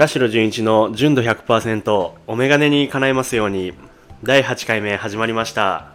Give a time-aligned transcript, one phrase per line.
[0.00, 3.74] 田代純一の純度100%お眼鏡に叶えますように
[4.22, 5.92] 第8回目始まりました。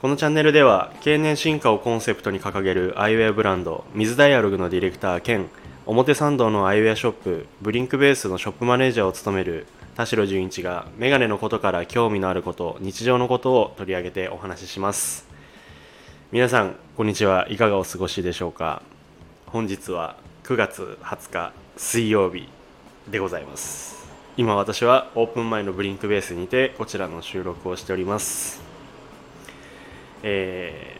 [0.00, 5.50] このチャンネルでは経年進化をコンセプトに掲げるアイウェアブランド水ダイアログのディレクター兼
[5.84, 9.66] 表参道のアイウェアショップブリンクベースのショップマネージャーを務める
[9.96, 15.28] 田代純一がメガネのことから興味のあること日常のことを取り上げてお話しします。
[16.32, 17.46] 皆さんこんにちは。
[17.50, 18.80] いかがお過ごしでしょうか。
[19.44, 22.59] 本日は9月20日水曜日。
[23.08, 24.08] でございます。
[24.36, 28.62] 今私はオープン前のブリンクベースにてこちらの収録をしております。
[30.22, 30.96] え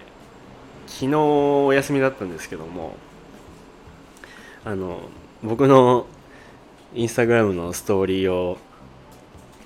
[0.87, 1.17] ー、昨日
[1.67, 2.95] お休みだったんですけども
[4.65, 5.03] あの
[5.43, 6.07] 僕の
[6.95, 8.59] インスタグラムのストーリーを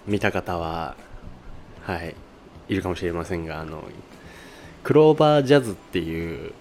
[0.07, 0.96] 見た方は
[1.82, 2.15] はい
[2.69, 3.85] いるかもしれませんがあの
[4.82, 6.52] クローバージャズっていう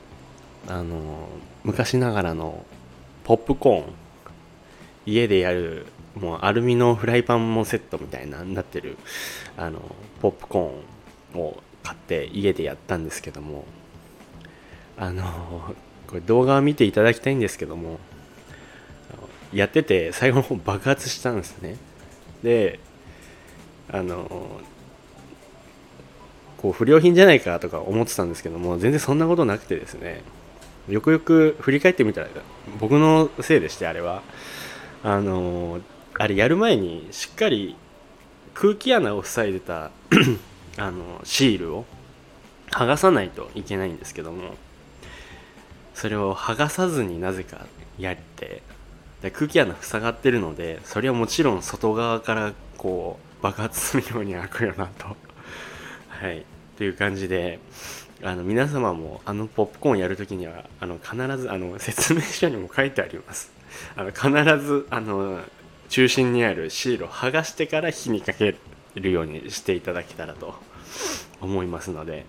[0.67, 1.27] あの
[1.63, 2.63] 昔ながらの
[3.23, 4.02] ポップコーン
[5.05, 8.97] 家でやるもうアルミのフライパンもセットみたいななってる
[9.57, 9.79] あの
[10.21, 13.65] ポップコーンを買って家でやったんですけども
[14.97, 15.75] あの
[16.07, 17.99] これ動画を見ていただきたいんですけども
[19.51, 21.77] やってて最後の方爆発したんですね。
[22.43, 22.79] で
[23.91, 24.61] あの
[26.57, 30.21] こう不良品じゃないかとか思ってたんですけども全然そんなことなくてですね
[30.87, 32.27] よくよく振り返ってみたら
[32.79, 34.21] 僕のせいでしてあれは。
[35.03, 35.81] あの
[36.17, 37.75] あれやる前にしっかり
[38.53, 39.91] 空気穴を塞いでた
[40.77, 41.85] あのシールを
[42.71, 44.55] 剥がさないといけないんですけども
[45.93, 47.65] それを剥がさずになぜか
[47.97, 48.63] やって
[49.21, 55.15] で空気穴塞がってるのでそれはもちろん外側からこう爆発するように開くよなと。
[56.09, 56.45] はい。
[56.77, 57.59] という感じで
[58.23, 63.51] あの皆様もあのポップコーンやるときにはあの必ずあの説明書にも書いてあります。
[63.95, 64.29] あの必
[64.65, 65.41] ずあの
[65.89, 68.55] 中心にあるシールを剥がしてから火にかけ
[68.95, 70.55] るようにしていただけたらと
[71.41, 72.25] 思いますので、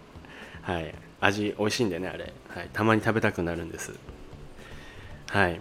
[0.63, 3.93] はい、味美味しいんでねあれ、はい、たまに食べたくなるんです。
[5.31, 5.61] はい。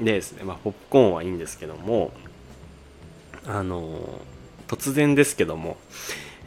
[0.00, 2.12] でですね、まあ、ポップコーンはいいんですけども
[3.46, 4.20] あの
[4.66, 5.76] 突然ですけども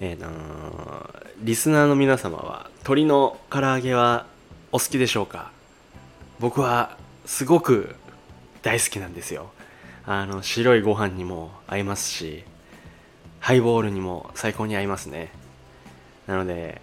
[0.04, 4.26] えー、リスナーの皆様は鶏の唐揚げは
[4.72, 5.52] お好きでしょうか？
[6.40, 6.98] 僕は
[7.28, 7.96] すごく
[8.62, 9.52] 大好きなんですよ。
[10.06, 12.44] あの白いご飯にも合いますし
[13.40, 15.32] ハイボールにも最高に合いますね。
[16.28, 16.82] なので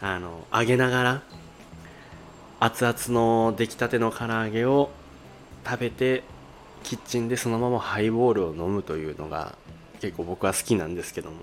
[0.00, 1.22] あの揚げながら
[2.60, 4.90] 熱々の出来たての唐揚げを
[5.64, 6.22] 食べて
[6.82, 9.56] キッチンでそのままハイボールを飲むというのが
[10.00, 11.36] 結構僕は好きなんですけども、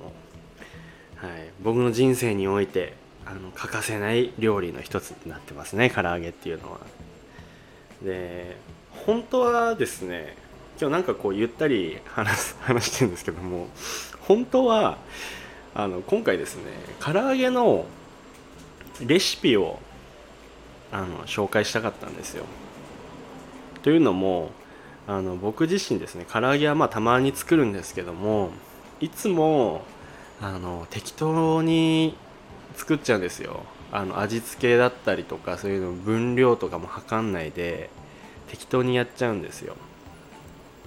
[1.16, 2.94] はい、僕の人生において
[3.26, 6.80] あの欠かせない料理の一つになってますね唐揚げっていうのは。
[8.04, 8.58] で
[9.10, 10.36] 本当はですね
[10.80, 13.68] 今日なんかこうゆったり話 話してるんですけども
[14.22, 15.00] 本当は
[15.74, 16.66] あの今回ですね
[17.00, 17.88] 唐揚げの
[19.04, 19.80] レシピを
[20.92, 22.46] あの紹介したかったんですよ。
[23.82, 24.52] というのも
[25.08, 28.52] あの僕自身ですね唐揚げはまあたまに作るんですけども
[29.00, 29.82] いつも
[30.40, 32.16] あの適当に
[32.76, 33.64] 作っちゃうんですよ。
[33.92, 37.90] あの味付けだったりとかそういうの分量とかも測んないで
[38.50, 39.76] 適当にやっちゃうんですよ。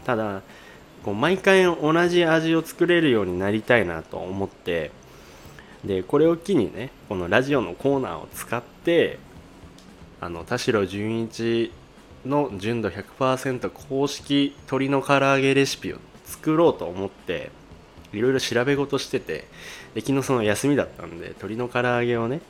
[0.05, 0.43] ただ
[1.05, 4.91] こう毎回同じ味を作れるようになりたいなと思って
[5.85, 9.19] でこれを機にねこのラジオのコーナーを使って
[10.21, 11.73] あの田代純一
[12.25, 17.51] の純度100%公式鶏の唐揚げレシピを作ろうと思って
[18.13, 19.49] いろいろ調べ事してて
[19.95, 22.41] で昨日その休みだったんで鶏の唐揚げをね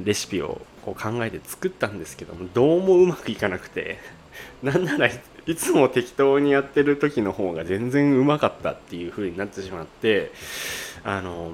[0.00, 3.98] レシピをこう考えて作ったんですけどもどうもうまくいかなくて
[4.62, 10.32] なんならいつも適当にやってる時の方が全然うまかったっていう風になってしまって
[11.04, 11.52] あの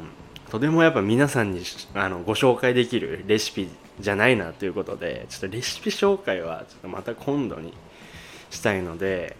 [0.50, 1.62] とてもやっぱ皆さんに
[1.94, 7.72] あのご紹介できるレシピじゃないなということでちょっとレシピ紹介はちょっとまた今度に
[8.50, 9.36] したいので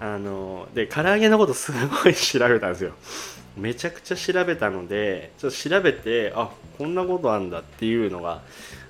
[0.00, 2.92] あので唐揚げのことすごい調べたんですよ。
[3.56, 8.42] めちゃくちゃ調べたのでちょっと調べてあこんなことあんだっていうのが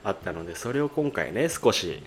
[0.04, 2.02] あったのでそれを今回ね少し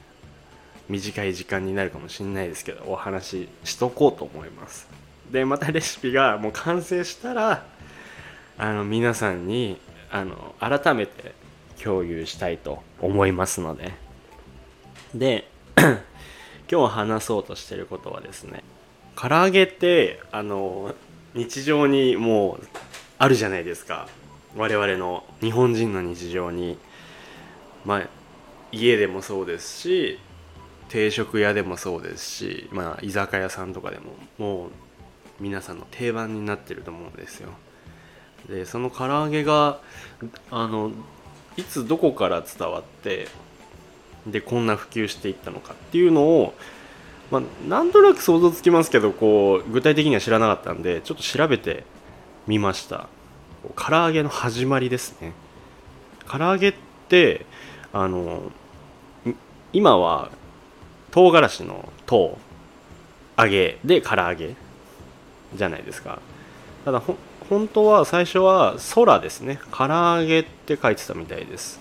[0.89, 4.87] 短い時間になるかもしれないですけどお話ししとこうと思います。
[5.31, 7.65] でまたレシピがもう完成したら
[8.57, 9.79] あの皆さんに
[10.11, 11.33] あの改めて
[11.81, 13.93] 共有したいと思いますので。
[15.13, 15.47] で
[16.71, 18.63] 今日話そうとしてることはですね
[19.15, 20.95] 唐揚げってあの
[21.35, 22.67] 日常にもう
[23.19, 24.07] あるじゃないですか。
[24.55, 26.77] 我々の日本人の日常に。
[27.85, 28.09] まあ
[28.71, 30.19] 家でもそうですし
[30.89, 34.69] 定食屋でもそうですし、まあ、居酒屋さんとかでももう
[35.39, 37.49] 皆さんの定番になってると思うんですよ。
[38.47, 39.79] でその唐揚げが
[40.51, 40.91] あの
[41.55, 43.27] いつどこから伝わって
[44.27, 46.53] でこんな普及していったのかっていうのを、
[47.31, 51.85] まあ、なんとなく想像つきますけどこう具体的には知らなかったんでちょっと調べて
[52.47, 53.07] みました。
[53.77, 55.31] 唐揚げの始まりですね。
[56.29, 56.73] 唐揚げっ
[57.07, 57.45] て
[57.93, 58.51] あの
[59.71, 60.31] 今は
[61.11, 62.37] 唐辛子の唐
[63.37, 64.55] 揚げで唐揚げ
[65.55, 66.19] じゃないですか。
[66.85, 67.15] ただほ
[67.49, 69.59] 本当は最初は空ですね。
[69.71, 71.79] 唐揚げって書いてたみたいです。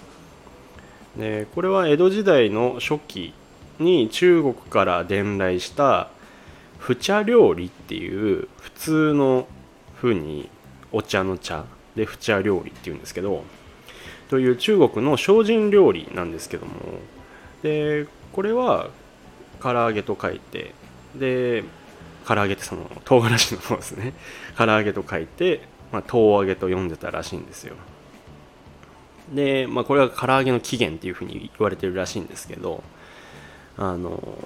[1.17, 3.35] でこれは江戸時代の初期
[3.79, 6.09] に中国から伝来した
[6.79, 9.47] 不茶料理っていう普通の
[9.97, 10.49] 風に
[10.91, 13.45] お茶の茶で不茶料理っていうんですけど
[14.33, 16.73] という中国の精進料理なんですけども。
[17.63, 18.89] でこれは
[19.61, 20.73] 唐揚げと書いて
[21.15, 21.65] で
[22.27, 24.15] 唐揚げってその唐辛子の方ですね。
[24.57, 25.61] 唐揚げと書いて、
[25.93, 27.75] まあ、唐揚げと読んでたらしいんですよ。
[29.35, 32.83] で、まあ、これが唐揚げの起源っていうふうに言われてるらしいんですけど
[33.77, 34.39] あの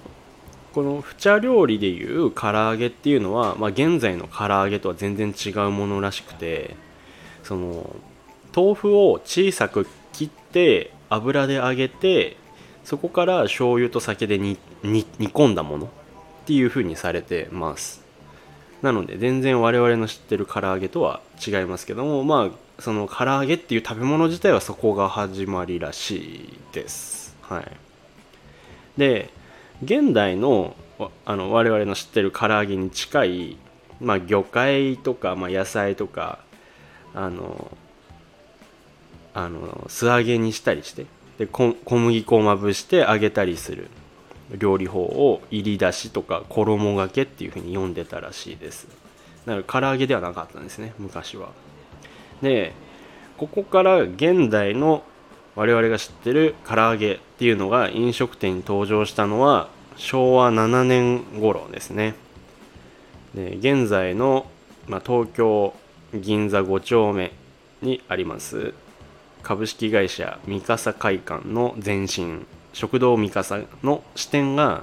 [0.72, 6.74] この不茶料理でいう唐揚げっていうのは、まあ、現在の唐揚げとは全然違うものらしくて
[7.44, 7.94] その
[8.56, 12.38] 豆腐を小さく切って油で揚げて
[12.84, 15.88] そこから醤油と酒で煮込んだものっ
[16.46, 18.02] ていう風にされてます。
[18.80, 27.36] なので全然我々の知ってる唐揚げとは違いますけどもまあその唐揚げっていう食べ物自体はそこが始まりらしいです。
[27.42, 27.72] はい。
[28.96, 29.30] で
[29.82, 30.74] 現代の
[31.26, 33.56] あの我々の知ってる唐揚げに近い、
[34.00, 36.38] まあ、魚介とか、まあ、野菜とか
[37.14, 37.70] あの
[39.36, 41.06] あの素揚げにしたりして
[41.38, 43.88] で小麦粉をまぶして揚げたりする。
[44.54, 48.86] 料理法を入り出しとか衣がけっていうふうに読んでたらしいです。
[49.44, 51.50] だから唐揚げではなかったんですね昔は。
[52.42, 52.72] で
[53.36, 55.02] ここから現代の
[55.54, 62.14] 我々が知ってる唐揚げっていうのが飲食店に登場したのは昭和7年頃ですね。
[63.34, 64.46] で現在の、
[64.86, 65.74] まあ、東京
[66.14, 67.32] 銀座5丁目
[67.82, 68.72] にあります
[69.46, 74.82] 株式会社三笠会館の前身食堂三笠の支店が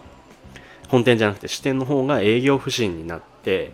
[0.88, 3.74] 本店じゃなくて支店の方が営業不振になって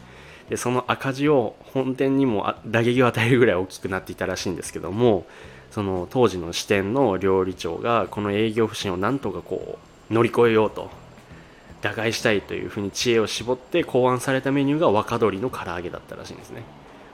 [0.49, 5.27] でその赤字を本店にも打撃を与えるぐらい大きくなっていたらしいんですけども
[5.69, 9.77] その当時の支店の料理長がこの営業不振をなんとかこ
[10.09, 10.89] う乗り越えようと
[11.83, 16.63] 打開したいというふうに知恵を絞って考案されたメニューが若鶏の唐揚げだったらしいんですね。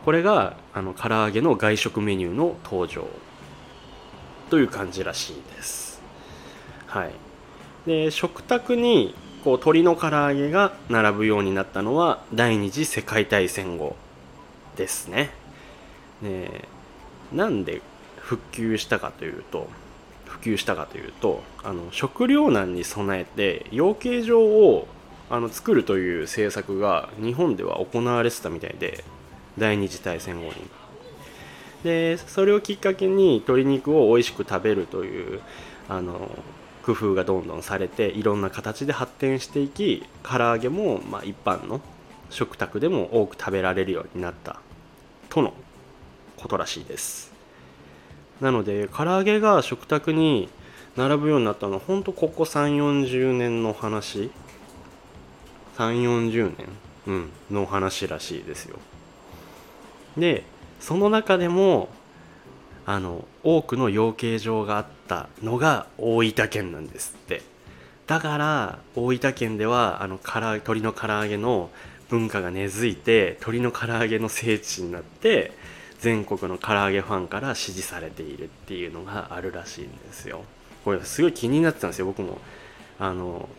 [0.06, 3.06] これがあの唐揚げの外食メニューの登場。
[4.56, 6.02] という感じらしいです。
[6.88, 7.12] はい、
[7.86, 9.14] で食卓に
[9.44, 13.98] こう鶏の唐揚げが並ぶようになったのは第二次世界大戦後
[14.78, 15.32] ですね。
[16.24, 16.70] で
[17.34, 17.82] なんで
[18.22, 19.68] 復旧したかというと
[20.24, 24.88] 普及したかというとあの食糧難に備えて養鶏場を
[25.30, 29.04] あの作るという政策が日本では行われてたみたいで
[29.58, 30.54] 第二次大戦後に。
[31.86, 35.40] でそれをきっかけに鶏肉を美味しく食べるという
[35.88, 36.32] あの
[36.84, 41.82] 工夫がどんどんされていろんな形で発展していき唐揚げもま一般の
[42.32, 44.60] 食卓でも多く食べられるようになった
[45.30, 45.54] との
[46.38, 47.32] ことらしいです。
[48.42, 50.50] なので唐揚げが食卓に
[50.98, 54.32] 並ぶようになったのはほんとここ3 4 0年の話。
[55.78, 56.68] 3 4 0年、
[57.06, 58.80] うん、の話らしいですよ。
[60.18, 60.44] で
[60.80, 61.90] その中でも
[62.86, 67.42] あの多くの養鶏場があったのが大分県なんですって。
[68.08, 71.72] だから大分県ではあのから鶏の唐揚げの
[72.10, 75.54] 文化が根付いて鶏の唐揚げの聖地になって
[76.00, 80.44] 全国の唐揚げファンから支持されているっていうのがあるらしいんですよ。
[80.84, 82.38] これすごい気になってたんですよ僕も。
[83.00, 83.50] あの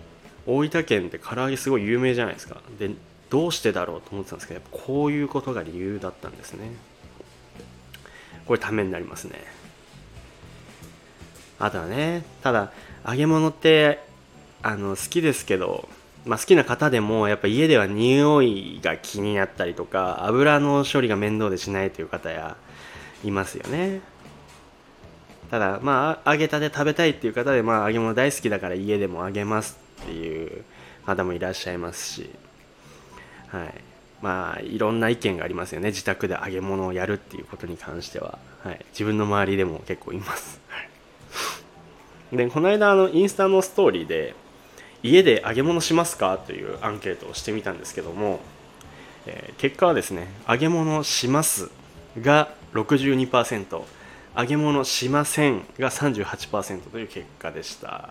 [0.46, 2.60] 大分県って唐揚げすごい有名じゃないですか。
[2.78, 2.90] で
[3.30, 6.70] どうしてだろうと思ってたんですけどこういうことが理由だったんですね。
[8.46, 9.40] これためになりますね。
[11.58, 12.70] あとはねただ
[13.06, 14.04] 揚げ物って
[14.62, 15.88] あの好きですけど、
[16.24, 22.56] まあ、好きな方でもやっぱ家では匂いが気になったりとか油の処理が面倒でしないという方や
[23.24, 24.00] いますよね。
[25.50, 30.64] ただまあ揚げたて食べたいっていう方で、まあ、揚げ物大好きだから家でも揚げますっていう
[31.06, 32.30] 方もいらっしゃいますし
[33.48, 33.85] はい。
[34.22, 35.88] まあいろんな意見がありますよね。
[35.88, 40.60] 自宅で揚げ物をやるっていうことに関しては、はい、自分の周りでも結構います。
[42.32, 44.34] でこの間あのインスタのストーリーで
[45.02, 46.38] 家で揚げ物しますか？
[46.38, 48.40] というアンケートをしてみたんですけども
[49.26, 51.70] えー、結果はですね揚げ物します
[52.20, 53.82] が62%
[54.38, 58.10] 揚げ物しませんが38%という結果でした。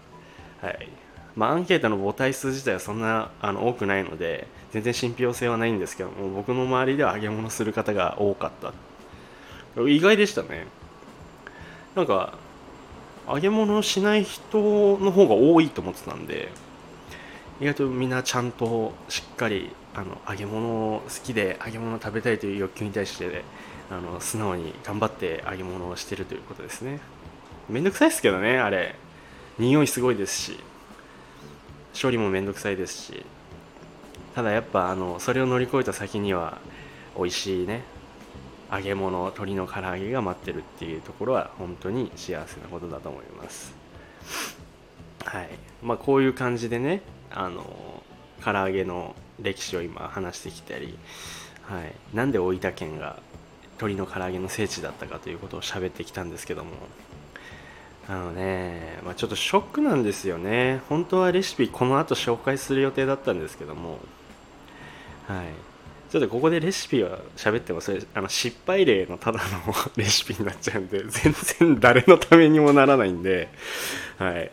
[0.61, 0.89] はい。
[1.35, 8.73] まあ、アンケートの母体数自体はそんなあの多くないので全然信憑性はないんですけども僕の周りでは揚げ物する方が多かった。
[9.87, 10.67] 意外でしたね。
[11.95, 12.33] なんか
[13.25, 16.49] 揚げ物をしない人の方が多いと思ってたんで
[17.61, 23.45] 意外とみんなちゃんとしっかりあの揚げ物を好きで揚げ物食べたいという欲求に対して
[23.89, 26.99] あの素直に頑張って揚げ物をしてるということですね。
[27.69, 28.95] めんどくさいですけどねあれ。
[29.57, 30.59] 匂いすごいですし。
[31.99, 33.25] 処理もめんどくさいですし。
[34.35, 36.57] ただやっぱあのそれを乗り越えた先には
[37.15, 37.83] 美味しいね
[38.69, 43.73] 揚げ物鶏の唐揚げが待ってるっていうところは本当に幸せなことだと思います。
[45.23, 45.49] はい。
[45.81, 47.01] まあこういう感じでね
[47.31, 48.03] あの
[48.43, 50.97] 唐揚げの歴史を今話してきたり、
[51.63, 53.19] はい、なんで大分県が
[53.77, 56.71] 鶏の唐揚げの聖地だったかということを喋ってきたんですけども。
[58.07, 60.81] あのね、まあ、ちょっとショックなんですよね。
[60.89, 63.97] 本当はレシピこの後紹介する予定だったんですけども。
[65.27, 65.47] はい。
[66.11, 73.49] ちょっとここでレシピを喋ってもそれあの失敗例のただのレシピになっちゃうんで 全然誰のためにもならないんで
[74.17, 74.51] はい。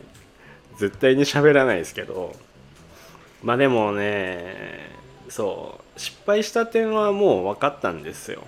[0.77, 2.35] 絶対に喋らないですけど
[3.43, 4.89] まあでもね
[5.29, 8.43] そう失敗した点はもう分かったんですよ。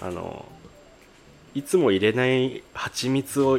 [0.00, 0.46] あの
[1.54, 3.58] いつも入れない蜂蜜を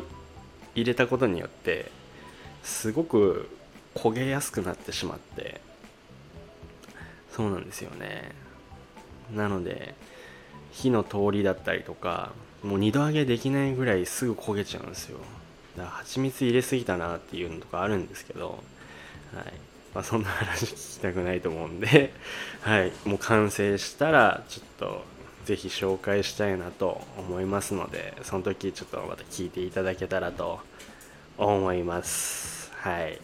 [0.76, 1.92] 入れたことによって
[2.64, 3.50] すごく
[3.96, 5.60] 焦げやすくなってしまって
[7.32, 8.32] そうなんですよね。
[9.34, 9.96] なので
[10.72, 12.32] 火の通りだったりとか
[12.64, 15.18] もう二度揚げできないぐらいすぐ焦げちゃうんですよ。
[15.78, 18.64] だから蜂蜜入れすぎたなっていうのとかあるんですけど、
[19.34, 19.54] はい。
[19.94, 22.14] まあ、そんな話聞きたくないと思うんで、
[22.62, 25.04] はい、もう完成したらちょっと
[25.46, 30.60] ぜひ紹介したいなと思いますのでその時ちょっとまた聞いていただけたらと
[31.38, 32.72] 思います。
[32.76, 33.20] はい。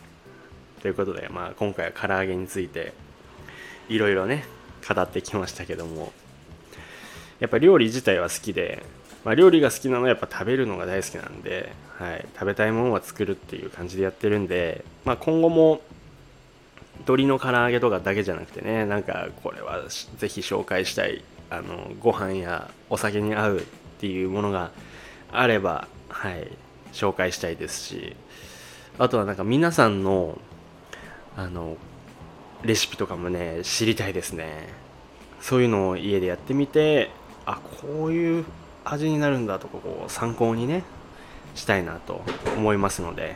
[0.82, 2.94] ということで、まあ、今回は唐揚げについて
[3.90, 4.46] いろいろね
[4.88, 6.12] 語ってきましたけども。
[7.40, 8.82] やっぱ料理自体は好きで、
[9.24, 15.82] まあ、料理が好きなのはやっぱ食べるのが大好きなんで、はい、食べたいものは作るっていう感じでやってるんで、まあ、今後も
[17.02, 19.84] 鶏の唐揚げとかだけじゃなくてねなんかこれは
[20.18, 23.62] ぜひ紹介したいあのご飯やお酒に合うっ
[24.00, 24.72] ていうものが
[25.32, 26.48] あればはい。
[26.94, 28.16] 紹介したいですし。
[28.98, 30.40] あとはなんか皆さんの
[31.36, 31.78] あの
[32.64, 34.88] レシピとかもね知りたいですね。
[35.42, 37.10] そういうのを家でやってみて
[37.46, 38.46] あこういう
[38.84, 40.84] 味になるんだとかこう参考にね
[41.56, 42.22] したいなと
[42.56, 43.36] 思いますので、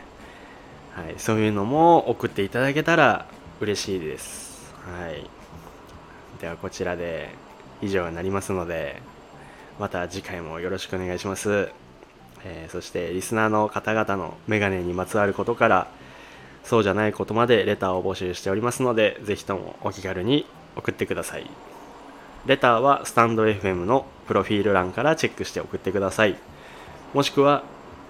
[0.94, 3.26] はい、そういうのも送っていただけたら
[3.60, 5.26] 嬉しいです、はい、
[6.40, 7.30] ではこちらで
[7.82, 9.02] 以上になりますので
[9.80, 11.70] また次回もよろしくお願いします、
[12.44, 15.88] えー、そしてリスナーの方々のメガネにまつわることから
[16.64, 21.50] そうじゃないことまでレターを募集しておりますのでぜひともお気軽に送ってください。
[22.46, 26.38] レターはスタンド FM のプロフィール欄からチェックして送ってください。
[27.14, 27.64] もしくは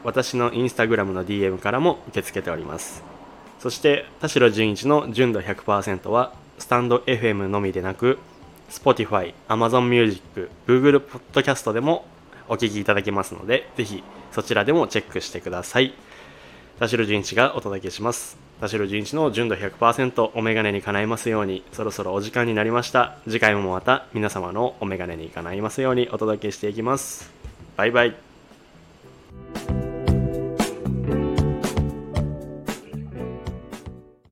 [0.03, 3.03] 私のインスタグラムの DM からも受け付けております。
[3.59, 8.19] そして田代純一の純度100%はスタンド FM のみでなく
[8.69, 12.05] Spotify、Amazon Music、Google Podcast でも
[12.47, 15.93] お聴きいただけますのでぜひそちらでもチェックしてください。
[16.81, 18.39] 田代純一がお届けします。
[18.59, 21.63] 田代純一の純度100%お眼鏡に叶いますように。
[21.73, 23.17] そろそろお時間になりました。
[23.25, 27.31] 次回もまた皆様のお眼鏡に叶いますようにお届けしていきます。
[27.77, 28.30] バイバイ。